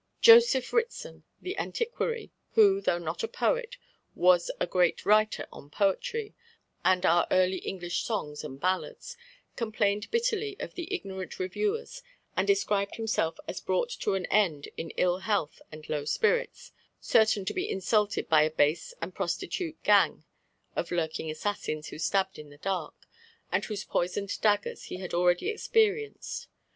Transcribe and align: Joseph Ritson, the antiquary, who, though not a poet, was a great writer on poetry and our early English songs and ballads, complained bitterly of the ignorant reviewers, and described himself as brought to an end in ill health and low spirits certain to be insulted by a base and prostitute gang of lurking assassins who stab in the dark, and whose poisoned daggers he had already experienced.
Joseph 0.19 0.73
Ritson, 0.73 1.25
the 1.39 1.55
antiquary, 1.57 2.31
who, 2.53 2.81
though 2.81 2.97
not 2.97 3.21
a 3.21 3.27
poet, 3.27 3.77
was 4.15 4.49
a 4.59 4.65
great 4.65 5.05
writer 5.05 5.45
on 5.51 5.69
poetry 5.69 6.33
and 6.83 7.05
our 7.05 7.27
early 7.29 7.57
English 7.57 8.01
songs 8.03 8.43
and 8.43 8.59
ballads, 8.59 9.15
complained 9.55 10.09
bitterly 10.09 10.57
of 10.59 10.73
the 10.73 10.91
ignorant 10.91 11.37
reviewers, 11.37 12.01
and 12.35 12.47
described 12.47 12.95
himself 12.95 13.37
as 13.47 13.61
brought 13.61 13.91
to 13.99 14.15
an 14.15 14.25
end 14.31 14.69
in 14.75 14.89
ill 14.97 15.19
health 15.19 15.61
and 15.71 15.87
low 15.87 16.03
spirits 16.03 16.71
certain 16.99 17.45
to 17.45 17.53
be 17.53 17.69
insulted 17.69 18.27
by 18.27 18.41
a 18.41 18.49
base 18.49 18.95
and 19.03 19.13
prostitute 19.13 19.83
gang 19.83 20.23
of 20.75 20.89
lurking 20.89 21.29
assassins 21.29 21.89
who 21.89 21.99
stab 21.99 22.29
in 22.39 22.49
the 22.49 22.57
dark, 22.57 22.95
and 23.51 23.65
whose 23.65 23.83
poisoned 23.83 24.35
daggers 24.41 24.85
he 24.85 24.97
had 24.97 25.13
already 25.13 25.47
experienced. 25.47 26.47